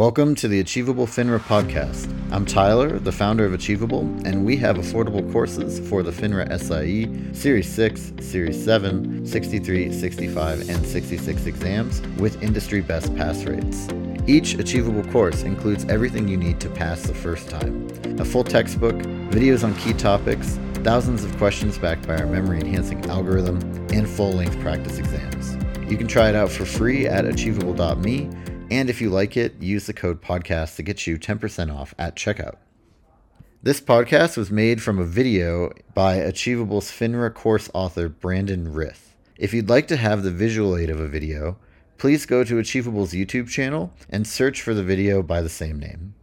Welcome 0.00 0.34
to 0.36 0.48
the 0.48 0.60
Achievable 0.60 1.06
FINRA 1.06 1.40
podcast. 1.40 2.10
I'm 2.32 2.46
Tyler, 2.46 2.98
the 2.98 3.12
founder 3.12 3.44
of 3.44 3.52
Achievable, 3.52 4.00
and 4.24 4.46
we 4.46 4.56
have 4.56 4.76
affordable 4.76 5.30
courses 5.30 5.86
for 5.90 6.02
the 6.02 6.10
FINRA 6.10 6.58
SIE 6.58 7.34
Series 7.34 7.68
6, 7.68 8.14
Series 8.18 8.64
7, 8.64 9.26
63, 9.26 9.92
65, 9.92 10.70
and 10.70 10.86
66 10.86 11.44
exams 11.44 12.00
with 12.18 12.42
industry 12.42 12.80
best 12.80 13.14
pass 13.14 13.44
rates. 13.44 13.88
Each 14.26 14.54
Achievable 14.54 15.04
course 15.12 15.42
includes 15.42 15.84
everything 15.90 16.28
you 16.28 16.38
need 16.38 16.60
to 16.60 16.70
pass 16.70 17.02
the 17.02 17.12
first 17.12 17.50
time 17.50 17.86
a 18.18 18.24
full 18.24 18.42
textbook, 18.42 18.96
videos 19.28 19.64
on 19.64 19.74
key 19.74 19.92
topics, 19.92 20.58
thousands 20.76 21.24
of 21.24 21.36
questions 21.36 21.76
backed 21.76 22.08
by 22.08 22.16
our 22.16 22.26
memory 22.26 22.58
enhancing 22.58 23.04
algorithm, 23.10 23.58
and 23.92 24.08
full 24.08 24.32
length 24.32 24.58
practice 24.60 24.96
exams. 24.96 25.58
You 25.90 25.98
can 25.98 26.06
try 26.06 26.30
it 26.30 26.34
out 26.34 26.50
for 26.50 26.64
free 26.64 27.06
at 27.06 27.26
achievable.me 27.26 28.30
and 28.70 28.88
if 28.88 29.00
you 29.00 29.10
like 29.10 29.36
it, 29.36 29.60
use 29.60 29.86
the 29.86 29.92
code 29.92 30.22
podcast 30.22 30.76
to 30.76 30.82
get 30.82 31.06
you 31.06 31.18
10% 31.18 31.74
off 31.74 31.94
at 31.98 32.16
checkout. 32.16 32.56
This 33.62 33.80
podcast 33.80 34.36
was 34.36 34.50
made 34.50 34.82
from 34.82 34.98
a 34.98 35.04
video 35.04 35.72
by 35.92 36.14
Achievable's 36.14 36.90
FINRA 36.90 37.34
course 37.34 37.68
author 37.74 38.08
Brandon 38.08 38.72
Rith. 38.72 39.16
If 39.36 39.52
you'd 39.52 39.68
like 39.68 39.88
to 39.88 39.96
have 39.96 40.22
the 40.22 40.30
visual 40.30 40.76
aid 40.76 40.88
of 40.88 41.00
a 41.00 41.08
video, 41.08 41.58
please 41.98 42.24
go 42.26 42.44
to 42.44 42.58
Achievable's 42.58 43.12
YouTube 43.12 43.48
channel 43.48 43.92
and 44.08 44.26
search 44.26 44.62
for 44.62 44.72
the 44.72 44.84
video 44.84 45.22
by 45.22 45.42
the 45.42 45.48
same 45.48 45.78
name 45.78 46.14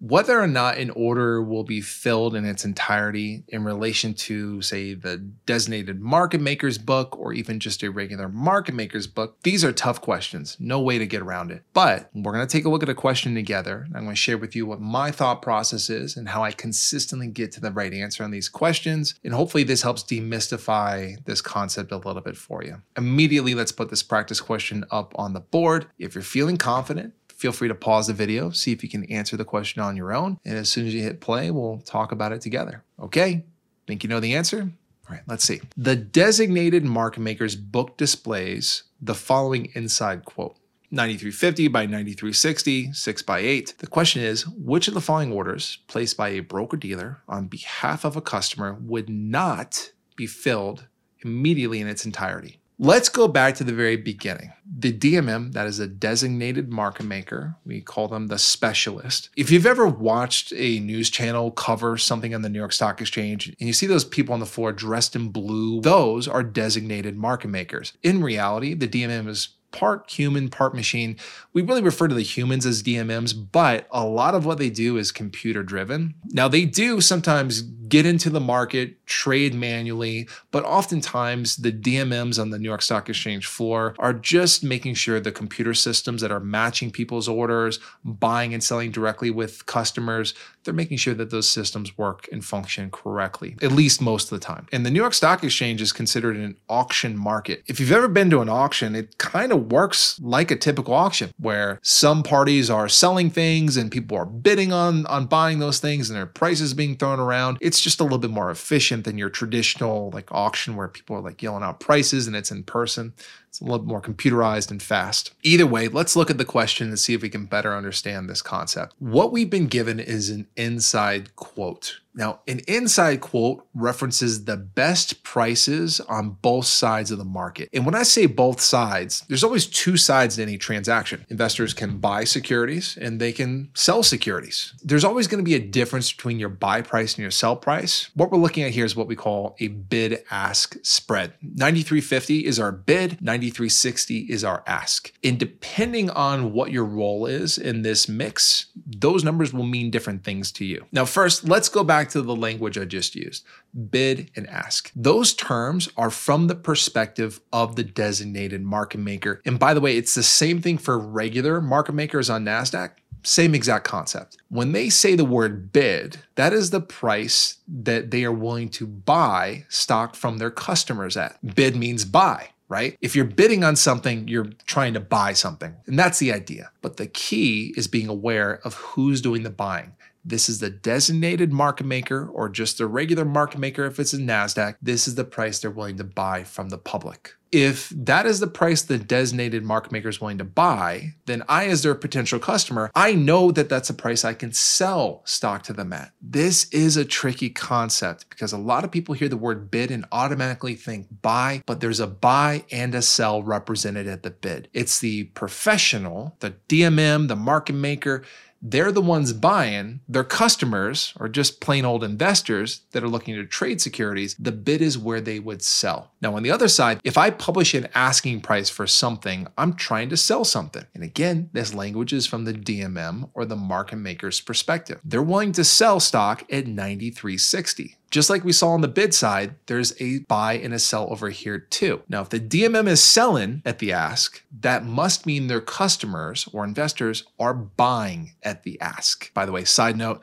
whether 0.00 0.40
or 0.40 0.46
not 0.46 0.78
an 0.78 0.90
order 0.90 1.42
will 1.42 1.62
be 1.62 1.80
filled 1.80 2.34
in 2.34 2.46
its 2.46 2.64
entirety 2.64 3.44
in 3.48 3.64
relation 3.64 4.14
to, 4.14 4.62
say, 4.62 4.94
the 4.94 5.18
designated 5.44 6.00
market 6.00 6.40
maker's 6.40 6.78
book 6.78 7.18
or 7.18 7.34
even 7.34 7.60
just 7.60 7.82
a 7.82 7.90
regular 7.90 8.28
market 8.28 8.74
maker's 8.74 9.06
book, 9.06 9.36
these 9.42 9.62
are 9.62 9.72
tough 9.72 10.00
questions. 10.00 10.56
No 10.58 10.80
way 10.80 10.98
to 10.98 11.06
get 11.06 11.20
around 11.20 11.50
it. 11.50 11.62
But 11.74 12.08
we're 12.14 12.32
going 12.32 12.46
to 12.46 12.50
take 12.50 12.64
a 12.64 12.70
look 12.70 12.82
at 12.82 12.88
a 12.88 12.94
question 12.94 13.34
together. 13.34 13.86
I'm 13.94 14.04
going 14.04 14.14
to 14.14 14.16
share 14.16 14.38
with 14.38 14.56
you 14.56 14.64
what 14.64 14.80
my 14.80 15.10
thought 15.10 15.42
process 15.42 15.90
is 15.90 16.16
and 16.16 16.30
how 16.30 16.42
I 16.42 16.52
consistently 16.52 17.28
get 17.28 17.52
to 17.52 17.60
the 17.60 17.70
right 17.70 17.92
answer 17.92 18.24
on 18.24 18.30
these 18.30 18.48
questions. 18.48 19.14
And 19.22 19.34
hopefully, 19.34 19.64
this 19.64 19.82
helps 19.82 20.02
demystify 20.02 21.22
this 21.26 21.42
concept 21.42 21.92
a 21.92 21.98
little 21.98 22.22
bit 22.22 22.38
for 22.38 22.64
you. 22.64 22.80
Immediately, 22.96 23.54
let's 23.54 23.72
put 23.72 23.90
this 23.90 24.02
practice 24.02 24.40
question 24.40 24.84
up 24.90 25.12
on 25.16 25.34
the 25.34 25.40
board. 25.40 25.88
If 25.98 26.14
you're 26.14 26.22
feeling 26.22 26.56
confident, 26.56 27.12
feel 27.40 27.52
free 27.52 27.68
to 27.68 27.74
pause 27.74 28.08
the 28.08 28.12
video, 28.12 28.50
see 28.50 28.70
if 28.70 28.82
you 28.82 28.88
can 28.88 29.04
answer 29.06 29.34
the 29.34 29.46
question 29.46 29.80
on 29.80 29.96
your 29.96 30.12
own. 30.12 30.38
And 30.44 30.58
as 30.58 30.68
soon 30.68 30.86
as 30.86 30.94
you 30.94 31.02
hit 31.02 31.22
play, 31.22 31.50
we'll 31.50 31.78
talk 31.78 32.12
about 32.12 32.32
it 32.32 32.42
together. 32.42 32.84
Okay? 33.00 33.46
Think 33.86 34.04
you 34.04 34.10
know 34.10 34.20
the 34.20 34.34
answer? 34.34 34.70
All 35.08 35.16
right, 35.16 35.22
let's 35.26 35.44
see. 35.44 35.62
The 35.74 35.96
designated 35.96 36.84
market 36.84 37.20
maker's 37.20 37.56
book 37.56 37.96
displays 37.96 38.82
the 39.00 39.14
following 39.14 39.70
inside 39.74 40.26
quote 40.26 40.56
9350 40.90 41.68
by 41.68 41.86
9360, 41.86 42.92
6 42.92 43.22
by 43.22 43.38
8. 43.38 43.74
The 43.78 43.86
question 43.86 44.22
is 44.22 44.46
which 44.46 44.86
of 44.86 44.92
the 44.92 45.00
following 45.00 45.32
orders 45.32 45.78
placed 45.88 46.18
by 46.18 46.28
a 46.28 46.40
broker 46.40 46.76
dealer 46.76 47.22
on 47.26 47.46
behalf 47.46 48.04
of 48.04 48.16
a 48.16 48.20
customer 48.20 48.76
would 48.82 49.08
not 49.08 49.92
be 50.14 50.26
filled 50.26 50.88
immediately 51.24 51.80
in 51.80 51.88
its 51.88 52.04
entirety? 52.04 52.60
Let's 52.78 53.08
go 53.08 53.28
back 53.28 53.56
to 53.56 53.64
the 53.64 53.74
very 53.74 53.96
beginning. 53.96 54.52
The 54.80 54.94
DMM, 54.94 55.52
that 55.52 55.66
is 55.66 55.78
a 55.78 55.86
designated 55.86 56.72
market 56.72 57.04
maker, 57.04 57.56
we 57.66 57.82
call 57.82 58.08
them 58.08 58.28
the 58.28 58.38
specialist. 58.38 59.28
If 59.36 59.50
you've 59.50 59.66
ever 59.66 59.86
watched 59.86 60.54
a 60.56 60.80
news 60.80 61.10
channel 61.10 61.50
cover 61.50 61.98
something 61.98 62.34
on 62.34 62.40
the 62.40 62.48
New 62.48 62.58
York 62.58 62.72
Stock 62.72 62.98
Exchange 62.98 63.48
and 63.48 63.66
you 63.66 63.74
see 63.74 63.86
those 63.86 64.06
people 64.06 64.32
on 64.32 64.40
the 64.40 64.46
floor 64.46 64.72
dressed 64.72 65.14
in 65.14 65.28
blue, 65.28 65.82
those 65.82 66.26
are 66.26 66.42
designated 66.42 67.14
market 67.14 67.48
makers. 67.48 67.92
In 68.02 68.22
reality, 68.22 68.72
the 68.72 68.88
DMM 68.88 69.28
is 69.28 69.50
part 69.70 70.10
human, 70.10 70.48
part 70.48 70.74
machine. 70.74 71.16
We 71.52 71.60
really 71.60 71.82
refer 71.82 72.08
to 72.08 72.14
the 72.14 72.22
humans 72.22 72.64
as 72.64 72.82
DMMs, 72.82 73.34
but 73.52 73.86
a 73.90 74.06
lot 74.06 74.34
of 74.34 74.46
what 74.46 74.56
they 74.56 74.70
do 74.70 74.96
is 74.96 75.12
computer 75.12 75.62
driven. 75.62 76.14
Now, 76.24 76.48
they 76.48 76.64
do 76.64 77.02
sometimes 77.02 77.62
get 77.90 78.06
into 78.06 78.30
the 78.30 78.40
market, 78.40 79.04
trade 79.06 79.52
manually, 79.52 80.28
but 80.50 80.64
oftentimes 80.64 81.56
the 81.56 81.72
DMMs 81.72 82.40
on 82.40 82.50
the 82.50 82.58
New 82.58 82.68
York 82.68 82.82
Stock 82.82 83.08
Exchange 83.08 83.46
floor 83.46 83.94
are 83.98 84.14
just 84.14 84.64
making 84.64 84.94
sure 84.94 85.20
the 85.20 85.32
computer 85.32 85.74
systems 85.74 86.22
that 86.22 86.30
are 86.30 86.40
matching 86.40 86.90
people's 86.90 87.28
orders, 87.28 87.80
buying 88.04 88.54
and 88.54 88.62
selling 88.62 88.90
directly 88.90 89.30
with 89.30 89.66
customers, 89.66 90.32
they're 90.64 90.74
making 90.74 90.98
sure 90.98 91.14
that 91.14 91.30
those 91.30 91.50
systems 91.50 91.96
work 91.96 92.28
and 92.30 92.44
function 92.44 92.90
correctly, 92.90 93.56
at 93.62 93.72
least 93.72 94.00
most 94.00 94.30
of 94.30 94.38
the 94.38 94.44
time. 94.44 94.66
And 94.72 94.84
the 94.84 94.90
New 94.90 95.00
York 95.00 95.14
Stock 95.14 95.42
Exchange 95.42 95.80
is 95.80 95.92
considered 95.92 96.36
an 96.36 96.56
auction 96.68 97.16
market. 97.16 97.62
If 97.66 97.80
you've 97.80 97.92
ever 97.92 98.08
been 98.08 98.30
to 98.30 98.40
an 98.40 98.48
auction, 98.48 98.94
it 98.94 99.18
kind 99.18 99.52
of 99.52 99.72
works 99.72 100.20
like 100.20 100.50
a 100.50 100.56
typical 100.56 100.94
auction 100.94 101.30
where 101.38 101.80
some 101.82 102.22
parties 102.22 102.70
are 102.70 102.88
selling 102.88 103.30
things 103.30 103.76
and 103.76 103.90
people 103.90 104.16
are 104.16 104.26
bidding 104.26 104.72
on 104.72 105.06
on 105.06 105.26
buying 105.26 105.58
those 105.58 105.80
things 105.80 106.10
and 106.10 106.16
their 106.16 106.26
prices 106.26 106.74
being 106.74 106.96
thrown 106.96 107.18
around. 107.18 107.58
It's 107.60 107.79
it's 107.80 107.84
just 107.84 108.00
a 108.00 108.02
little 108.02 108.18
bit 108.18 108.30
more 108.30 108.50
efficient 108.50 109.06
than 109.06 109.16
your 109.16 109.30
traditional 109.30 110.10
like 110.10 110.30
auction 110.30 110.76
where 110.76 110.86
people 110.86 111.16
are 111.16 111.22
like 111.22 111.42
yelling 111.42 111.62
out 111.62 111.80
prices 111.80 112.26
and 112.26 112.36
it's 112.36 112.50
in 112.50 112.62
person. 112.62 113.14
A 113.60 113.64
little 113.64 113.86
more 113.86 114.00
computerized 114.00 114.70
and 114.70 114.82
fast. 114.82 115.32
Either 115.42 115.66
way, 115.66 115.88
let's 115.88 116.16
look 116.16 116.30
at 116.30 116.38
the 116.38 116.44
question 116.44 116.88
and 116.88 116.98
see 116.98 117.14
if 117.14 117.22
we 117.22 117.28
can 117.28 117.46
better 117.46 117.74
understand 117.74 118.28
this 118.28 118.42
concept. 118.42 118.94
What 118.98 119.32
we've 119.32 119.50
been 119.50 119.66
given 119.66 120.00
is 120.00 120.30
an 120.30 120.46
inside 120.56 121.36
quote. 121.36 122.00
Now, 122.14 122.40
an 122.48 122.60
inside 122.66 123.20
quote 123.20 123.66
references 123.74 124.44
the 124.44 124.56
best 124.56 125.22
prices 125.22 126.00
on 126.00 126.30
both 126.42 126.66
sides 126.66 127.10
of 127.10 127.18
the 127.18 127.24
market. 127.24 127.68
And 127.72 127.86
when 127.86 127.94
I 127.94 128.02
say 128.02 128.26
both 128.26 128.60
sides, 128.60 129.24
there's 129.28 129.44
always 129.44 129.66
two 129.66 129.96
sides 129.96 130.36
to 130.36 130.42
any 130.42 130.58
transaction. 130.58 131.24
Investors 131.28 131.72
can 131.72 131.98
buy 131.98 132.24
securities 132.24 132.98
and 133.00 133.20
they 133.20 133.32
can 133.32 133.70
sell 133.74 134.02
securities. 134.02 134.74
There's 134.82 135.04
always 135.04 135.28
going 135.28 135.42
to 135.42 135.48
be 135.48 135.54
a 135.54 135.60
difference 135.60 136.12
between 136.12 136.40
your 136.40 136.48
buy 136.48 136.82
price 136.82 137.14
and 137.14 137.22
your 137.22 137.30
sell 137.30 137.56
price. 137.56 138.10
What 138.14 138.32
we're 138.32 138.38
looking 138.38 138.64
at 138.64 138.72
here 138.72 138.84
is 138.84 138.96
what 138.96 139.06
we 139.06 139.16
call 139.16 139.54
a 139.60 139.68
bid 139.68 140.24
ask 140.30 140.76
spread. 140.82 141.34
9350 141.42 142.44
is 142.44 142.58
our 142.58 142.72
bid, 142.72 143.22
9360 143.50 144.20
is 144.32 144.44
our 144.44 144.62
ask. 144.66 145.12
And 145.24 145.38
depending 145.38 146.10
on 146.10 146.52
what 146.52 146.70
your 146.70 146.84
role 146.84 147.26
is 147.26 147.58
in 147.58 147.82
this 147.82 148.08
mix, 148.08 148.66
those 148.86 149.24
numbers 149.24 149.52
will 149.52 149.64
mean 149.64 149.90
different 149.90 150.24
things 150.24 150.52
to 150.52 150.64
you. 150.64 150.86
Now, 150.92 151.04
first, 151.04 151.44
let's 151.44 151.68
go 151.68 151.82
back 151.82 152.08
to 152.10 152.22
the 152.22 152.36
language 152.36 152.78
I 152.78 152.84
just 152.84 153.14
used 153.14 153.44
bid 153.90 154.30
and 154.34 154.48
ask. 154.48 154.90
Those 154.96 155.32
terms 155.32 155.88
are 155.96 156.10
from 156.10 156.48
the 156.48 156.56
perspective 156.56 157.40
of 157.52 157.76
the 157.76 157.84
designated 157.84 158.62
market 158.62 158.98
maker. 158.98 159.40
And 159.44 159.58
by 159.60 159.74
the 159.74 159.80
way, 159.80 159.96
it's 159.96 160.14
the 160.14 160.24
same 160.24 160.60
thing 160.60 160.76
for 160.78 160.98
regular 160.98 161.60
market 161.60 161.92
makers 161.92 162.28
on 162.28 162.44
NASDAQ. 162.44 162.90
Same 163.22 163.54
exact 163.54 163.84
concept. 163.84 164.38
When 164.48 164.72
they 164.72 164.88
say 164.88 165.14
the 165.14 165.26
word 165.26 165.72
bid, 165.72 166.18
that 166.36 166.52
is 166.52 166.70
the 166.70 166.80
price 166.80 167.58
that 167.68 168.10
they 168.10 168.24
are 168.24 168.32
willing 168.32 168.70
to 168.70 168.86
buy 168.86 169.66
stock 169.68 170.16
from 170.16 170.38
their 170.38 170.50
customers 170.50 171.16
at. 171.16 171.36
Bid 171.54 171.76
means 171.76 172.04
buy 172.04 172.48
right? 172.70 172.96
If 173.02 173.14
you're 173.14 173.26
bidding 173.26 173.64
on 173.64 173.76
something, 173.76 174.28
you're 174.28 174.46
trying 174.64 174.94
to 174.94 175.00
buy 175.00 175.34
something. 175.34 175.74
And 175.86 175.98
that's 175.98 176.20
the 176.20 176.32
idea. 176.32 176.70
But 176.80 176.96
the 176.96 177.08
key 177.08 177.74
is 177.76 177.88
being 177.88 178.08
aware 178.08 178.60
of 178.64 178.74
who's 178.74 179.20
doing 179.20 179.42
the 179.42 179.50
buying. 179.50 179.92
This 180.24 180.48
is 180.48 180.58
the 180.58 180.70
designated 180.70 181.52
market 181.52 181.86
maker 181.86 182.28
or 182.28 182.48
just 182.48 182.78
the 182.78 182.86
regular 182.86 183.24
market 183.24 183.58
maker 183.58 183.84
if 183.86 183.98
it's 183.98 184.12
a 184.12 184.18
NASDAQ. 184.18 184.76
This 184.82 185.08
is 185.08 185.14
the 185.14 185.24
price 185.24 185.58
they're 185.58 185.70
willing 185.70 185.96
to 185.96 186.04
buy 186.04 186.44
from 186.44 186.68
the 186.68 186.78
public. 186.78 187.34
If 187.52 187.88
that 187.90 188.26
is 188.26 188.38
the 188.38 188.46
price 188.46 188.82
the 188.82 188.96
designated 188.96 189.64
market 189.64 189.90
maker 189.90 190.08
is 190.08 190.20
willing 190.20 190.38
to 190.38 190.44
buy, 190.44 191.14
then 191.26 191.42
I, 191.48 191.66
as 191.66 191.82
their 191.82 191.96
potential 191.96 192.38
customer, 192.38 192.92
I 192.94 193.14
know 193.14 193.50
that 193.50 193.68
that's 193.68 193.90
a 193.90 193.94
price 193.94 194.24
I 194.24 194.34
can 194.34 194.52
sell 194.52 195.22
stock 195.24 195.64
to 195.64 195.72
them 195.72 195.92
at. 195.92 196.12
This 196.22 196.68
is 196.70 196.96
a 196.96 197.04
tricky 197.04 197.50
concept 197.50 198.30
because 198.30 198.52
a 198.52 198.58
lot 198.58 198.84
of 198.84 198.92
people 198.92 199.16
hear 199.16 199.28
the 199.28 199.36
word 199.36 199.68
bid 199.68 199.90
and 199.90 200.04
automatically 200.12 200.76
think 200.76 201.08
buy, 201.22 201.62
but 201.66 201.80
there's 201.80 201.98
a 201.98 202.06
buy 202.06 202.64
and 202.70 202.94
a 202.94 203.02
sell 203.02 203.42
represented 203.42 204.06
at 204.06 204.22
the 204.22 204.30
bid. 204.30 204.68
It's 204.72 205.00
the 205.00 205.24
professional, 205.24 206.36
the 206.38 206.54
DMM, 206.68 207.26
the 207.26 207.36
market 207.36 207.74
maker 207.74 208.22
they're 208.62 208.92
the 208.92 209.00
ones 209.00 209.32
buying, 209.32 210.00
their 210.08 210.24
customers 210.24 211.14
or 211.18 211.28
just 211.28 211.60
plain 211.60 211.84
old 211.84 212.04
investors 212.04 212.82
that 212.92 213.02
are 213.02 213.08
looking 213.08 213.34
to 213.34 213.46
trade 213.46 213.80
securities, 213.80 214.36
the 214.38 214.52
bid 214.52 214.82
is 214.82 214.98
where 214.98 215.20
they 215.20 215.38
would 215.38 215.62
sell. 215.62 216.12
Now, 216.20 216.36
on 216.36 216.42
the 216.42 216.50
other 216.50 216.68
side, 216.68 217.00
if 217.04 217.16
I 217.16 217.30
publish 217.30 217.74
an 217.74 217.88
asking 217.94 218.42
price 218.42 218.68
for 218.68 218.86
something, 218.86 219.46
I'm 219.56 219.74
trying 219.74 220.10
to 220.10 220.16
sell 220.16 220.44
something. 220.44 220.84
And 220.94 221.02
again, 221.02 221.50
this 221.52 221.74
language 221.74 222.12
is 222.12 222.26
from 222.26 222.44
the 222.44 222.52
DMM 222.52 223.30
or 223.34 223.44
the 223.44 223.56
market 223.56 223.96
maker's 223.96 224.40
perspective. 224.40 225.00
They're 225.04 225.22
willing 225.22 225.52
to 225.52 225.64
sell 225.64 226.00
stock 226.00 226.42
at 226.52 226.66
93.60. 226.66 227.96
Just 228.10 228.28
like 228.28 228.42
we 228.42 228.52
saw 228.52 228.70
on 228.70 228.80
the 228.80 228.88
bid 228.88 229.14
side, 229.14 229.54
there's 229.66 229.94
a 230.00 230.18
buy 230.20 230.54
and 230.54 230.74
a 230.74 230.80
sell 230.80 231.08
over 231.10 231.30
here 231.30 231.58
too. 231.58 232.02
Now, 232.08 232.22
if 232.22 232.28
the 232.28 232.40
DMM 232.40 232.88
is 232.88 233.02
selling 233.02 233.62
at 233.64 233.78
the 233.78 233.92
ask, 233.92 234.42
that 234.60 234.84
must 234.84 235.26
mean 235.26 235.46
their 235.46 235.60
customers 235.60 236.48
or 236.52 236.64
investors 236.64 237.24
are 237.38 237.54
buying 237.54 238.32
at 238.42 238.64
the 238.64 238.80
ask. 238.80 239.32
By 239.32 239.46
the 239.46 239.52
way, 239.52 239.62
side 239.64 239.96
note, 239.96 240.22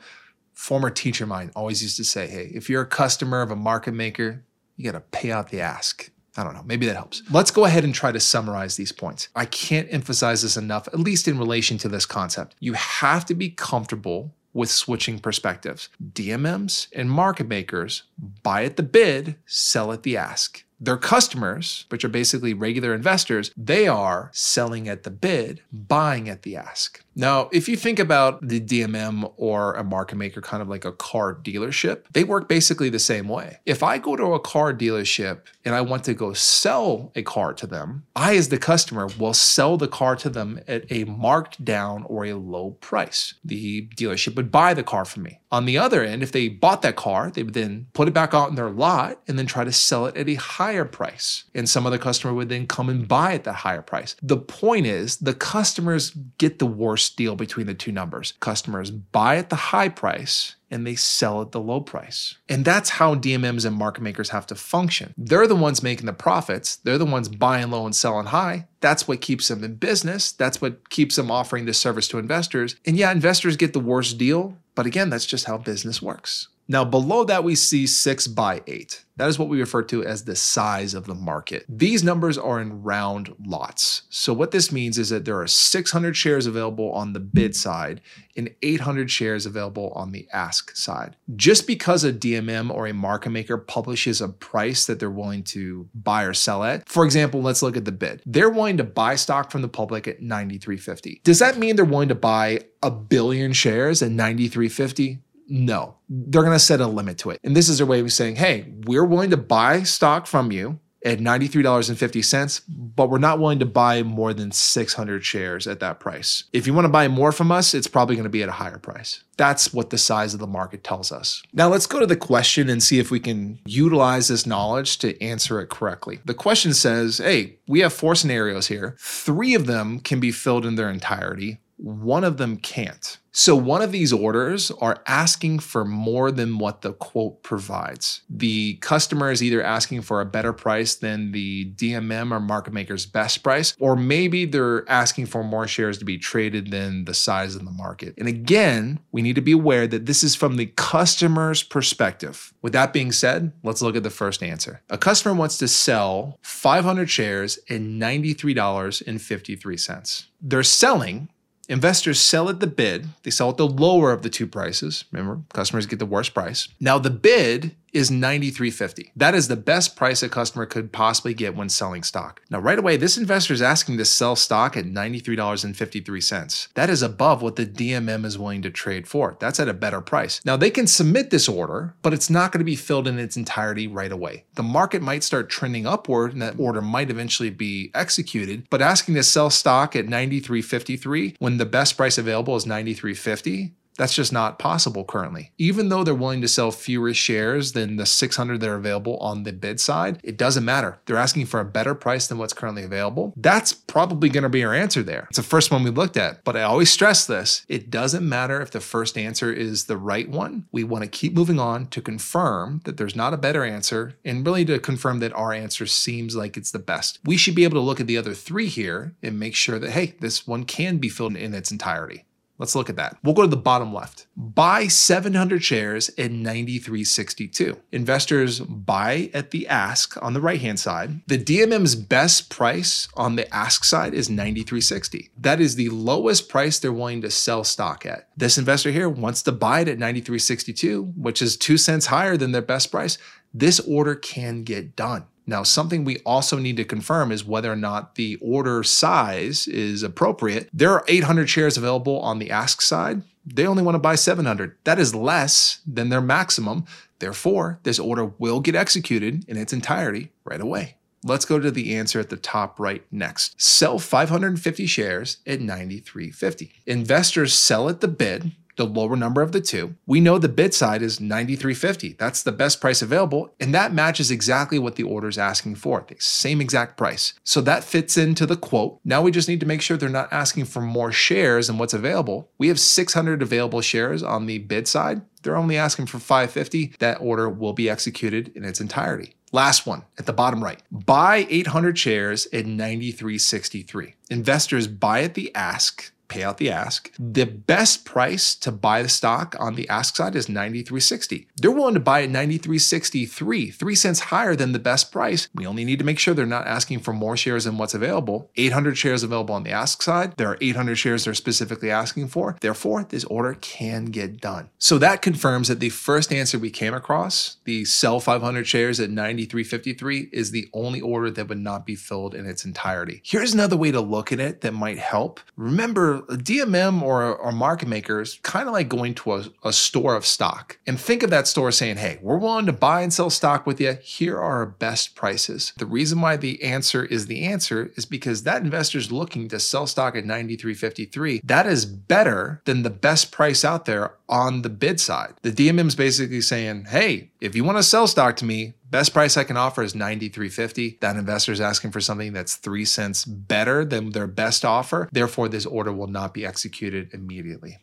former 0.52 0.90
teacher 0.90 1.24
of 1.24 1.30
mine 1.30 1.50
always 1.56 1.82
used 1.82 1.96
to 1.96 2.04
say, 2.04 2.26
hey, 2.26 2.50
if 2.54 2.68
you're 2.68 2.82
a 2.82 2.86
customer 2.86 3.40
of 3.40 3.50
a 3.50 3.56
market 3.56 3.92
maker, 3.92 4.44
you 4.76 4.84
got 4.84 4.92
to 4.92 5.00
pay 5.00 5.32
out 5.32 5.48
the 5.48 5.62
ask. 5.62 6.10
I 6.36 6.44
don't 6.44 6.54
know. 6.54 6.62
Maybe 6.64 6.86
that 6.86 6.94
helps. 6.94 7.22
Let's 7.32 7.50
go 7.50 7.64
ahead 7.64 7.82
and 7.84 7.94
try 7.94 8.12
to 8.12 8.20
summarize 8.20 8.76
these 8.76 8.92
points. 8.92 9.28
I 9.34 9.44
can't 9.46 9.88
emphasize 9.90 10.42
this 10.42 10.56
enough, 10.56 10.86
at 10.88 11.00
least 11.00 11.26
in 11.26 11.36
relation 11.36 11.78
to 11.78 11.88
this 11.88 12.06
concept. 12.06 12.54
You 12.60 12.74
have 12.74 13.24
to 13.26 13.34
be 13.34 13.50
comfortable 13.50 14.34
with 14.58 14.70
switching 14.70 15.20
perspectives. 15.20 15.88
DMMs 16.12 16.88
and 16.92 17.08
market 17.08 17.46
makers 17.46 18.02
buy 18.42 18.64
at 18.64 18.76
the 18.76 18.82
bid, 18.82 19.36
sell 19.46 19.92
at 19.92 20.02
the 20.02 20.16
ask. 20.16 20.64
Their 20.80 20.96
customers, 20.96 21.86
which 21.88 22.04
are 22.04 22.08
basically 22.08 22.54
regular 22.54 22.94
investors, 22.94 23.50
they 23.56 23.88
are 23.88 24.30
selling 24.32 24.88
at 24.88 25.02
the 25.02 25.10
bid, 25.10 25.62
buying 25.72 26.28
at 26.28 26.42
the 26.42 26.56
ask. 26.56 27.02
Now, 27.18 27.48
if 27.52 27.68
you 27.68 27.76
think 27.76 27.98
about 27.98 28.46
the 28.46 28.60
DMM 28.60 29.32
or 29.36 29.74
a 29.74 29.82
market 29.82 30.14
maker 30.14 30.40
kind 30.40 30.62
of 30.62 30.68
like 30.68 30.84
a 30.84 30.92
car 30.92 31.34
dealership, 31.34 32.04
they 32.12 32.22
work 32.22 32.48
basically 32.48 32.90
the 32.90 33.00
same 33.00 33.26
way. 33.26 33.58
If 33.66 33.82
I 33.82 33.98
go 33.98 34.14
to 34.14 34.34
a 34.34 34.40
car 34.40 34.72
dealership 34.72 35.40
and 35.64 35.74
I 35.74 35.80
want 35.80 36.04
to 36.04 36.14
go 36.14 36.32
sell 36.32 37.10
a 37.16 37.22
car 37.22 37.54
to 37.54 37.66
them, 37.66 38.04
I, 38.14 38.36
as 38.36 38.50
the 38.50 38.58
customer, 38.58 39.08
will 39.18 39.34
sell 39.34 39.76
the 39.76 39.88
car 39.88 40.14
to 40.14 40.30
them 40.30 40.60
at 40.68 40.84
a 40.92 41.04
marked 41.04 41.64
down 41.64 42.04
or 42.04 42.24
a 42.24 42.34
low 42.34 42.76
price. 42.80 43.34
The 43.44 43.88
dealership 43.96 44.36
would 44.36 44.52
buy 44.52 44.72
the 44.72 44.84
car 44.84 45.04
from 45.04 45.24
me. 45.24 45.40
On 45.50 45.64
the 45.64 45.78
other 45.78 46.02
end, 46.02 46.22
if 46.22 46.32
they 46.32 46.48
bought 46.48 46.82
that 46.82 46.96
car, 46.96 47.30
they 47.30 47.42
would 47.42 47.54
then 47.54 47.86
put 47.94 48.08
it 48.08 48.14
back 48.14 48.34
out 48.34 48.50
in 48.50 48.54
their 48.54 48.70
lot 48.70 49.20
and 49.26 49.38
then 49.38 49.46
try 49.46 49.64
to 49.64 49.72
sell 49.72 50.06
it 50.06 50.16
at 50.16 50.28
a 50.28 50.34
higher 50.34 50.84
price. 50.84 51.44
And 51.54 51.68
some 51.68 51.86
other 51.86 51.98
customer 51.98 52.34
would 52.34 52.48
then 52.48 52.66
come 52.66 52.88
and 52.88 53.08
buy 53.08 53.34
at 53.34 53.44
that 53.44 53.54
higher 53.54 53.82
price. 53.82 54.14
The 54.22 54.36
point 54.36 54.86
is, 54.86 55.16
the 55.16 55.34
customers 55.34 56.10
get 56.36 56.58
the 56.58 56.66
worst 56.66 57.16
deal 57.16 57.34
between 57.34 57.66
the 57.66 57.74
two 57.74 57.92
numbers. 57.92 58.34
Customers 58.40 58.90
buy 58.90 59.36
at 59.36 59.48
the 59.48 59.56
high 59.56 59.88
price 59.88 60.56
and 60.70 60.86
they 60.86 60.94
sell 60.94 61.40
at 61.40 61.52
the 61.52 61.60
low 61.60 61.80
price. 61.80 62.36
And 62.48 62.64
that's 62.64 62.90
how 62.90 63.14
DMMs 63.14 63.64
and 63.64 63.76
market 63.76 64.02
makers 64.02 64.30
have 64.30 64.46
to 64.48 64.54
function. 64.54 65.14
They're 65.16 65.46
the 65.46 65.56
ones 65.56 65.82
making 65.82 66.06
the 66.06 66.12
profits, 66.12 66.76
they're 66.76 66.98
the 66.98 67.06
ones 67.06 67.28
buying 67.28 67.70
low 67.70 67.86
and 67.86 67.96
selling 67.96 68.26
high. 68.26 68.66
That's 68.80 69.08
what 69.08 69.20
keeps 69.20 69.48
them 69.48 69.64
in 69.64 69.74
business. 69.74 70.30
That's 70.30 70.60
what 70.60 70.88
keeps 70.90 71.16
them 71.16 71.30
offering 71.30 71.64
this 71.64 71.78
service 71.78 72.06
to 72.08 72.18
investors. 72.18 72.76
And 72.86 72.96
yeah, 72.96 73.10
investors 73.10 73.56
get 73.56 73.72
the 73.72 73.80
worst 73.80 74.18
deal, 74.18 74.56
but 74.78 74.86
again, 74.86 75.10
that's 75.10 75.26
just 75.26 75.46
how 75.46 75.58
business 75.58 76.00
works. 76.00 76.46
Now, 76.70 76.84
below 76.84 77.24
that, 77.24 77.44
we 77.44 77.54
see 77.54 77.86
six 77.86 78.26
by 78.26 78.62
eight. 78.66 79.04
That 79.16 79.28
is 79.28 79.38
what 79.38 79.48
we 79.48 79.58
refer 79.58 79.82
to 79.84 80.04
as 80.04 80.24
the 80.24 80.36
size 80.36 80.94
of 80.94 81.06
the 81.06 81.14
market. 81.14 81.64
These 81.68 82.04
numbers 82.04 82.36
are 82.36 82.60
in 82.60 82.82
round 82.82 83.34
lots. 83.44 84.02
So, 84.10 84.34
what 84.34 84.50
this 84.50 84.70
means 84.70 84.98
is 84.98 85.08
that 85.08 85.24
there 85.24 85.40
are 85.40 85.46
600 85.46 86.16
shares 86.16 86.46
available 86.46 86.92
on 86.92 87.14
the 87.14 87.20
bid 87.20 87.56
side 87.56 88.02
and 88.36 88.54
800 88.62 89.10
shares 89.10 89.46
available 89.46 89.92
on 89.96 90.12
the 90.12 90.28
ask 90.32 90.76
side. 90.76 91.16
Just 91.34 91.66
because 91.66 92.04
a 92.04 92.12
DMM 92.12 92.70
or 92.70 92.86
a 92.86 92.94
market 92.94 93.30
maker 93.30 93.56
publishes 93.56 94.20
a 94.20 94.28
price 94.28 94.86
that 94.86 95.00
they're 95.00 95.10
willing 95.10 95.44
to 95.44 95.88
buy 95.94 96.22
or 96.24 96.34
sell 96.34 96.62
at, 96.62 96.86
for 96.88 97.04
example, 97.04 97.40
let's 97.40 97.62
look 97.62 97.78
at 97.78 97.86
the 97.86 97.92
bid. 97.92 98.22
They're 98.26 98.50
willing 98.50 98.76
to 98.76 98.84
buy 98.84 99.16
stock 99.16 99.50
from 99.50 99.62
the 99.62 99.68
public 99.68 100.06
at 100.06 100.20
93.50. 100.20 101.22
Does 101.22 101.38
that 101.38 101.56
mean 101.56 101.76
they're 101.76 101.84
willing 101.84 102.10
to 102.10 102.14
buy 102.14 102.60
a 102.82 102.90
billion 102.90 103.52
shares 103.52 104.02
at 104.02 104.10
93.50? 104.10 105.18
No, 105.48 105.96
they're 106.08 106.42
going 106.42 106.54
to 106.54 106.58
set 106.58 106.80
a 106.80 106.86
limit 106.86 107.18
to 107.18 107.30
it. 107.30 107.40
And 107.42 107.56
this 107.56 107.68
is 107.68 107.78
their 107.78 107.86
way 107.86 108.00
of 108.00 108.12
saying, 108.12 108.36
hey, 108.36 108.72
we're 108.84 109.04
willing 109.04 109.30
to 109.30 109.36
buy 109.36 109.82
stock 109.82 110.26
from 110.26 110.52
you 110.52 110.78
at 111.04 111.20
$93.50, 111.20 112.62
but 112.68 113.08
we're 113.08 113.18
not 113.18 113.38
willing 113.38 113.60
to 113.60 113.66
buy 113.66 114.02
more 114.02 114.34
than 114.34 114.50
600 114.50 115.24
shares 115.24 115.66
at 115.66 115.80
that 115.80 116.00
price. 116.00 116.44
If 116.52 116.66
you 116.66 116.74
want 116.74 116.86
to 116.86 116.90
buy 116.90 117.06
more 117.08 117.30
from 117.30 117.52
us, 117.52 117.72
it's 117.72 117.86
probably 117.86 118.16
going 118.16 118.24
to 118.24 118.30
be 118.30 118.42
at 118.42 118.48
a 118.48 118.52
higher 118.52 118.78
price. 118.78 119.22
That's 119.36 119.72
what 119.72 119.90
the 119.90 119.98
size 119.98 120.34
of 120.34 120.40
the 120.40 120.46
market 120.46 120.82
tells 120.82 121.12
us. 121.12 121.42
Now, 121.52 121.68
let's 121.68 121.86
go 121.86 122.00
to 122.00 122.06
the 122.06 122.16
question 122.16 122.68
and 122.68 122.82
see 122.82 122.98
if 122.98 123.10
we 123.10 123.20
can 123.20 123.60
utilize 123.64 124.28
this 124.28 124.44
knowledge 124.44 124.98
to 124.98 125.20
answer 125.22 125.60
it 125.60 125.68
correctly. 125.68 126.18
The 126.24 126.34
question 126.34 126.74
says, 126.74 127.18
hey, 127.18 127.58
we 127.68 127.80
have 127.80 127.92
four 127.92 128.16
scenarios 128.16 128.66
here. 128.66 128.96
Three 128.98 129.54
of 129.54 129.66
them 129.66 130.00
can 130.00 130.18
be 130.18 130.32
filled 130.32 130.66
in 130.66 130.74
their 130.74 130.90
entirety, 130.90 131.58
one 131.78 132.24
of 132.24 132.36
them 132.36 132.56
can't. 132.56 133.18
So, 133.30 133.54
one 133.54 133.82
of 133.82 133.92
these 133.92 134.10
orders 134.12 134.72
are 134.80 135.00
asking 135.06 135.60
for 135.60 135.84
more 135.84 136.32
than 136.32 136.58
what 136.58 136.82
the 136.82 136.94
quote 136.94 137.44
provides. 137.44 138.22
The 138.28 138.74
customer 138.76 139.30
is 139.30 139.44
either 139.44 139.62
asking 139.62 140.02
for 140.02 140.20
a 140.20 140.26
better 140.26 140.52
price 140.52 140.96
than 140.96 141.30
the 141.30 141.72
DMM 141.76 142.32
or 142.32 142.40
market 142.40 142.74
maker's 142.74 143.06
best 143.06 143.44
price, 143.44 143.76
or 143.78 143.94
maybe 143.94 144.44
they're 144.44 144.90
asking 144.90 145.26
for 145.26 145.44
more 145.44 145.68
shares 145.68 145.98
to 145.98 146.04
be 146.04 146.18
traded 146.18 146.72
than 146.72 147.04
the 147.04 147.14
size 147.14 147.54
of 147.54 147.64
the 147.64 147.70
market. 147.70 148.14
And 148.18 148.26
again, 148.26 148.98
we 149.12 149.22
need 149.22 149.36
to 149.36 149.40
be 149.40 149.52
aware 149.52 149.86
that 149.86 150.06
this 150.06 150.24
is 150.24 150.34
from 150.34 150.56
the 150.56 150.72
customer's 150.74 151.62
perspective. 151.62 152.52
With 152.60 152.72
that 152.72 152.92
being 152.92 153.12
said, 153.12 153.52
let's 153.62 153.82
look 153.82 153.94
at 153.94 154.02
the 154.02 154.10
first 154.10 154.42
answer. 154.42 154.82
A 154.90 154.98
customer 154.98 155.34
wants 155.34 155.58
to 155.58 155.68
sell 155.68 156.40
500 156.42 157.08
shares 157.08 157.56
at 157.70 157.82
$93.53. 157.82 160.24
They're 160.40 160.64
selling 160.64 161.28
Investors 161.68 162.18
sell 162.18 162.48
at 162.48 162.60
the 162.60 162.66
bid. 162.66 163.08
They 163.22 163.30
sell 163.30 163.50
at 163.50 163.58
the 163.58 163.66
lower 163.66 164.10
of 164.10 164.22
the 164.22 164.30
two 164.30 164.46
prices. 164.46 165.04
Remember, 165.12 165.42
customers 165.52 165.86
get 165.86 165.98
the 165.98 166.06
worst 166.06 166.32
price. 166.32 166.68
Now 166.80 166.98
the 166.98 167.10
bid 167.10 167.76
is 167.92 168.10
93.50. 168.10 169.10
That 169.16 169.34
is 169.34 169.48
the 169.48 169.56
best 169.56 169.96
price 169.96 170.22
a 170.22 170.28
customer 170.28 170.66
could 170.66 170.92
possibly 170.92 171.34
get 171.34 171.56
when 171.56 171.68
selling 171.68 172.02
stock. 172.02 172.42
Now 172.50 172.58
right 172.58 172.78
away, 172.78 172.96
this 172.96 173.18
investor 173.18 173.54
is 173.54 173.62
asking 173.62 173.98
to 173.98 174.04
sell 174.04 174.36
stock 174.36 174.76
at 174.76 174.84
$93.53. 174.84 176.68
That 176.74 176.90
is 176.90 177.02
above 177.02 177.42
what 177.42 177.56
the 177.56 177.66
DMM 177.66 178.24
is 178.24 178.38
willing 178.38 178.62
to 178.62 178.70
trade 178.70 179.06
for. 179.06 179.36
That's 179.40 179.60
at 179.60 179.68
a 179.68 179.74
better 179.74 180.00
price. 180.00 180.40
Now 180.44 180.56
they 180.56 180.70
can 180.70 180.86
submit 180.86 181.30
this 181.30 181.48
order, 181.48 181.94
but 182.02 182.12
it's 182.12 182.30
not 182.30 182.52
going 182.52 182.60
to 182.60 182.64
be 182.64 182.76
filled 182.76 183.08
in 183.08 183.18
its 183.18 183.36
entirety 183.36 183.86
right 183.86 184.12
away. 184.12 184.44
The 184.54 184.62
market 184.62 185.02
might 185.02 185.24
start 185.24 185.48
trending 185.48 185.86
upward 185.86 186.32
and 186.32 186.42
that 186.42 186.58
order 186.58 186.80
might 186.80 187.10
eventually 187.10 187.50
be 187.50 187.90
executed, 187.94 188.66
but 188.70 188.82
asking 188.82 189.14
to 189.14 189.22
sell 189.22 189.50
stock 189.50 189.96
at 189.96 190.06
93.53 190.06 191.36
when 191.38 191.56
the 191.58 191.66
best 191.66 191.96
price 191.96 192.18
available 192.18 192.56
is 192.56 192.64
93.50 192.64 193.72
that's 193.98 194.14
just 194.14 194.32
not 194.32 194.58
possible 194.58 195.04
currently. 195.04 195.52
Even 195.58 195.90
though 195.90 196.04
they're 196.04 196.14
willing 196.14 196.40
to 196.40 196.48
sell 196.48 196.70
fewer 196.70 197.12
shares 197.12 197.72
than 197.72 197.96
the 197.96 198.06
600 198.06 198.60
that 198.60 198.68
are 198.68 198.76
available 198.76 199.18
on 199.18 199.42
the 199.42 199.52
bid 199.52 199.80
side, 199.80 200.20
it 200.24 200.38
doesn't 200.38 200.64
matter. 200.64 201.00
They're 201.04 201.16
asking 201.16 201.46
for 201.46 201.60
a 201.60 201.64
better 201.64 201.94
price 201.94 202.26
than 202.26 202.38
what's 202.38 202.52
currently 202.54 202.84
available. 202.84 203.34
That's 203.36 203.72
probably 203.72 204.28
going 204.28 204.44
to 204.44 204.48
be 204.48 204.64
our 204.64 204.72
answer 204.72 205.02
there. 205.02 205.26
It's 205.28 205.36
the 205.36 205.42
first 205.42 205.70
one 205.70 205.82
we 205.82 205.90
looked 205.90 206.16
at, 206.16 206.44
but 206.44 206.56
I 206.56 206.62
always 206.62 206.90
stress 206.90 207.26
this 207.26 207.66
it 207.68 207.90
doesn't 207.90 208.26
matter 208.26 208.60
if 208.60 208.70
the 208.70 208.80
first 208.80 209.18
answer 209.18 209.52
is 209.52 209.84
the 209.84 209.96
right 209.96 210.28
one. 210.28 210.66
We 210.72 210.84
want 210.84 211.04
to 211.04 211.10
keep 211.10 211.34
moving 211.34 211.58
on 211.58 211.88
to 211.88 212.00
confirm 212.00 212.80
that 212.84 212.96
there's 212.96 213.16
not 213.16 213.34
a 213.34 213.38
better 213.38 213.64
answer 213.64 214.14
and 214.24 214.46
really 214.46 214.64
to 214.66 214.78
confirm 214.78 215.18
that 215.18 215.32
our 215.32 215.52
answer 215.52 215.86
seems 215.86 216.36
like 216.36 216.56
it's 216.56 216.70
the 216.70 216.78
best. 216.78 217.18
We 217.24 217.36
should 217.36 217.54
be 217.54 217.64
able 217.64 217.80
to 217.80 217.84
look 217.84 218.00
at 218.00 218.06
the 218.06 218.16
other 218.16 218.34
three 218.34 218.68
here 218.68 219.16
and 219.22 219.40
make 219.40 219.56
sure 219.56 219.78
that, 219.78 219.90
hey, 219.90 220.14
this 220.20 220.46
one 220.46 220.64
can 220.64 220.98
be 220.98 221.08
filled 221.08 221.36
in 221.36 221.54
its 221.54 221.72
entirety. 221.72 222.24
Let's 222.58 222.74
look 222.74 222.90
at 222.90 222.96
that. 222.96 223.16
We'll 223.22 223.34
go 223.34 223.42
to 223.42 223.48
the 223.48 223.56
bottom 223.56 223.94
left. 223.94 224.26
Buy 224.36 224.88
700 224.88 225.62
shares 225.62 226.08
at 226.10 226.32
93.62. 226.32 227.78
Investors 227.92 228.58
buy 228.60 229.30
at 229.32 229.52
the 229.52 229.68
ask 229.68 230.20
on 230.22 230.34
the 230.34 230.40
right 230.40 230.60
hand 230.60 230.80
side. 230.80 231.20
The 231.28 231.38
DMM's 231.38 231.94
best 231.94 232.50
price 232.50 233.08
on 233.14 233.36
the 233.36 233.52
ask 233.54 233.84
side 233.84 234.12
is 234.12 234.28
93.60. 234.28 235.30
That 235.38 235.60
is 235.60 235.76
the 235.76 235.88
lowest 235.90 236.48
price 236.48 236.78
they're 236.80 236.92
willing 236.92 237.22
to 237.22 237.30
sell 237.30 237.62
stock 237.62 238.04
at. 238.04 238.28
This 238.36 238.58
investor 238.58 238.90
here 238.90 239.08
wants 239.08 239.42
to 239.42 239.52
buy 239.52 239.80
it 239.80 239.88
at 239.88 239.98
93.62, 239.98 241.16
which 241.16 241.40
is 241.40 241.56
2 241.56 241.78
cents 241.78 242.06
higher 242.06 242.36
than 242.36 242.50
their 242.50 242.60
best 242.60 242.90
price. 242.90 243.18
This 243.54 243.78
order 243.80 244.14
can 244.14 244.64
get 244.64 244.96
done. 244.96 245.26
Now, 245.48 245.62
something 245.62 246.04
we 246.04 246.18
also 246.26 246.58
need 246.58 246.76
to 246.76 246.84
confirm 246.84 247.32
is 247.32 247.42
whether 247.42 247.72
or 247.72 247.76
not 247.76 248.16
the 248.16 248.36
order 248.42 248.82
size 248.82 249.66
is 249.66 250.02
appropriate. 250.02 250.68
There 250.74 250.92
are 250.92 251.06
800 251.08 251.48
shares 251.48 251.78
available 251.78 252.20
on 252.20 252.38
the 252.38 252.50
ask 252.50 252.82
side. 252.82 253.22
They 253.46 253.66
only 253.66 253.82
want 253.82 253.94
to 253.94 253.98
buy 253.98 254.14
700. 254.14 254.76
That 254.84 254.98
is 254.98 255.14
less 255.14 255.80
than 255.86 256.10
their 256.10 256.20
maximum. 256.20 256.84
Therefore, 257.18 257.80
this 257.82 257.98
order 257.98 258.26
will 258.26 258.60
get 258.60 258.76
executed 258.76 259.46
in 259.48 259.56
its 259.56 259.72
entirety 259.72 260.32
right 260.44 260.60
away. 260.60 260.96
Let's 261.24 261.46
go 261.46 261.58
to 261.58 261.70
the 261.70 261.96
answer 261.96 262.20
at 262.20 262.28
the 262.28 262.36
top 262.36 262.78
right 262.78 263.02
next. 263.10 263.58
Sell 263.60 263.98
550 263.98 264.84
shares 264.84 265.38
at 265.46 265.60
93.50. 265.60 266.72
Investors 266.86 267.54
sell 267.54 267.88
at 267.88 268.02
the 268.02 268.08
bid 268.08 268.52
the 268.78 268.86
lower 268.86 269.16
number 269.16 269.42
of 269.42 269.52
the 269.52 269.60
two. 269.60 269.96
We 270.06 270.20
know 270.20 270.38
the 270.38 270.48
bid 270.48 270.72
side 270.72 271.02
is 271.02 271.18
93.50. 271.18 272.16
That's 272.16 272.42
the 272.42 272.52
best 272.52 272.80
price 272.80 273.02
available, 273.02 273.54
and 273.60 273.74
that 273.74 273.92
matches 273.92 274.30
exactly 274.30 274.78
what 274.78 274.96
the 274.96 275.02
order 275.02 275.28
is 275.28 275.36
asking 275.36 275.74
for, 275.74 276.06
the 276.08 276.16
same 276.18 276.62
exact 276.62 276.96
price. 276.96 277.34
So 277.44 277.60
that 277.60 277.84
fits 277.84 278.16
into 278.16 278.46
the 278.46 278.56
quote. 278.56 279.00
Now 279.04 279.20
we 279.20 279.30
just 279.30 279.48
need 279.48 279.60
to 279.60 279.66
make 279.66 279.82
sure 279.82 279.98
they're 279.98 280.08
not 280.08 280.32
asking 280.32 280.64
for 280.64 280.80
more 280.80 281.12
shares 281.12 281.66
than 281.66 281.76
what's 281.76 281.92
available. 281.92 282.50
We 282.56 282.68
have 282.68 282.80
600 282.80 283.42
available 283.42 283.82
shares 283.82 284.22
on 284.22 284.46
the 284.46 284.58
bid 284.58 284.88
side. 284.88 285.20
They're 285.42 285.56
only 285.56 285.76
asking 285.76 286.06
for 286.06 286.18
550. 286.18 286.94
That 287.00 287.20
order 287.20 287.48
will 287.48 287.72
be 287.72 287.90
executed 287.90 288.52
in 288.54 288.64
its 288.64 288.80
entirety. 288.80 289.34
Last 289.52 289.86
one 289.86 290.04
at 290.18 290.26
the 290.26 290.32
bottom 290.32 290.62
right. 290.62 290.82
Buy 290.90 291.46
800 291.48 291.98
shares 291.98 292.46
at 292.52 292.66
93.63. 292.66 294.14
Investors 294.30 294.86
buy 294.86 295.22
at 295.22 295.34
the 295.34 295.54
ask 295.54 296.12
pay 296.28 296.42
out 296.42 296.58
the 296.58 296.70
ask. 296.70 297.12
The 297.18 297.46
best 297.46 298.04
price 298.04 298.54
to 298.56 298.70
buy 298.70 299.02
the 299.02 299.08
stock 299.08 299.56
on 299.58 299.74
the 299.74 299.88
ask 299.88 300.16
side 300.16 300.36
is 300.36 300.46
93.60. 300.46 301.46
They're 301.56 301.70
willing 301.70 301.94
to 301.94 302.00
buy 302.00 302.22
at 302.22 302.30
93.63, 302.30 303.74
3 303.74 303.94
cents 303.94 304.20
higher 304.20 304.54
than 304.54 304.72
the 304.72 304.78
best 304.78 305.10
price. 305.10 305.48
We 305.54 305.66
only 305.66 305.84
need 305.84 305.98
to 305.98 306.04
make 306.04 306.18
sure 306.18 306.34
they're 306.34 306.46
not 306.46 306.66
asking 306.66 307.00
for 307.00 307.12
more 307.12 307.36
shares 307.36 307.64
than 307.64 307.78
what's 307.78 307.94
available. 307.94 308.50
800 308.56 308.96
shares 308.96 309.22
available 309.22 309.54
on 309.54 309.62
the 309.62 309.70
ask 309.70 310.02
side. 310.02 310.36
There 310.36 310.48
are 310.48 310.58
800 310.60 310.96
shares 310.96 311.24
they're 311.24 311.34
specifically 311.34 311.90
asking 311.90 312.28
for. 312.28 312.56
Therefore, 312.60 313.04
this 313.04 313.24
order 313.24 313.54
can 313.54 314.06
get 314.06 314.40
done. 314.40 314.70
So 314.78 314.98
that 314.98 315.22
confirms 315.22 315.68
that 315.68 315.80
the 315.80 315.90
first 315.90 316.32
answer 316.32 316.58
we 316.58 316.70
came 316.70 316.94
across, 316.94 317.56
the 317.64 317.84
sell 317.84 318.20
500 318.20 318.66
shares 318.66 319.00
at 319.00 319.10
93.53 319.10 320.32
is 320.32 320.50
the 320.50 320.68
only 320.72 321.00
order 321.00 321.30
that 321.30 321.48
would 321.48 321.58
not 321.58 321.86
be 321.86 321.94
filled 321.94 322.34
in 322.34 322.46
its 322.46 322.64
entirety. 322.64 323.22
Here's 323.24 323.54
another 323.54 323.76
way 323.76 323.90
to 323.90 324.00
look 324.00 324.32
at 324.32 324.40
it 324.40 324.60
that 324.60 324.74
might 324.74 324.98
help. 324.98 325.40
Remember, 325.56 326.17
DMM 326.22 327.02
or, 327.02 327.36
or 327.36 327.52
market 327.52 327.88
makers 327.88 328.38
kind 328.42 328.68
of 328.68 328.72
like 328.72 328.88
going 328.88 329.14
to 329.14 329.34
a, 329.34 329.44
a 329.64 329.72
store 329.72 330.14
of 330.14 330.26
stock 330.26 330.78
and 330.86 330.98
think 330.98 331.22
of 331.22 331.30
that 331.30 331.46
store 331.46 331.70
saying, 331.70 331.96
hey, 331.96 332.18
we're 332.22 332.38
willing 332.38 332.66
to 332.66 332.72
buy 332.72 333.02
and 333.02 333.12
sell 333.12 333.30
stock 333.30 333.66
with 333.66 333.80
you. 333.80 333.96
Here 334.02 334.36
are 334.36 334.58
our 334.58 334.66
best 334.66 335.14
prices. 335.14 335.72
The 335.76 335.86
reason 335.86 336.20
why 336.20 336.36
the 336.36 336.62
answer 336.62 337.04
is 337.04 337.26
the 337.26 337.44
answer 337.44 337.92
is 337.96 338.06
because 338.06 338.42
that 338.42 338.62
investor 338.62 338.98
is 338.98 339.12
looking 339.12 339.48
to 339.48 339.60
sell 339.60 339.86
stock 339.86 340.16
at 340.16 340.24
93.53. 340.24 341.42
That 341.44 341.66
is 341.66 341.86
better 341.86 342.60
than 342.64 342.82
the 342.82 342.90
best 342.90 343.30
price 343.30 343.64
out 343.64 343.84
there 343.84 344.14
on 344.28 344.62
the 344.62 344.68
bid 344.68 345.00
side. 345.00 345.34
The 345.42 345.52
DMM 345.52 345.86
is 345.86 345.94
basically 345.94 346.40
saying, 346.40 346.86
hey, 346.86 347.30
if 347.40 347.54
you 347.54 347.64
want 347.64 347.78
to 347.78 347.82
sell 347.82 348.06
stock 348.06 348.36
to 348.36 348.44
me, 348.44 348.74
best 348.90 349.12
price 349.12 349.36
I 349.36 349.44
can 349.44 349.56
offer 349.56 349.82
is 349.82 349.94
93.50. 349.94 351.00
That 351.00 351.16
investor 351.16 351.52
is 351.52 351.60
asking 351.60 351.92
for 351.92 352.00
something 352.00 352.32
that's 352.32 352.56
3 352.56 352.84
cents 352.84 353.24
better 353.24 353.84
than 353.84 354.10
their 354.10 354.26
best 354.26 354.64
offer. 354.64 355.08
Therefore, 355.12 355.48
this 355.48 355.66
order 355.66 355.92
will 355.92 356.06
not 356.06 356.34
be 356.34 356.46
executed 356.46 357.10
immediately. 357.12 357.78